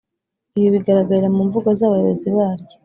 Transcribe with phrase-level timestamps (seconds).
[0.57, 2.75] Ibi bigaragarira mu mvugo z abayobozi baryo